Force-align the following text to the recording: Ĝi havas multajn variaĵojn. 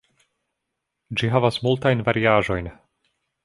Ĝi 1.21 1.29
havas 1.35 1.61
multajn 1.67 2.03
variaĵojn. 2.11 2.75